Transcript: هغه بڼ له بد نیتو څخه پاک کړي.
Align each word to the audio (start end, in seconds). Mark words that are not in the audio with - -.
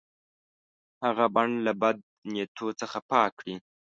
هغه 1.05 1.25
بڼ 1.35 1.47
له 1.65 1.73
بد 1.81 1.97
نیتو 2.31 2.67
څخه 2.81 2.97
پاک 3.11 3.29
کړي. 3.39 3.55